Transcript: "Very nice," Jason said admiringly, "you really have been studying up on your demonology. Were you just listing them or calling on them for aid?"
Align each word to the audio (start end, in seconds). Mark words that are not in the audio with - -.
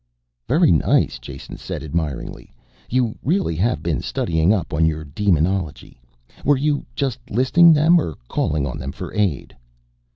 "Very 0.47 0.71
nice," 0.71 1.19
Jason 1.19 1.57
said 1.57 1.83
admiringly, 1.83 2.51
"you 2.89 3.19
really 3.21 3.55
have 3.57 3.83
been 3.83 4.01
studying 4.01 4.51
up 4.51 4.73
on 4.73 4.83
your 4.83 5.03
demonology. 5.03 6.01
Were 6.43 6.57
you 6.57 6.87
just 6.95 7.19
listing 7.29 7.71
them 7.71 8.01
or 8.01 8.17
calling 8.27 8.65
on 8.65 8.79
them 8.79 8.93
for 8.93 9.13
aid?" 9.13 9.55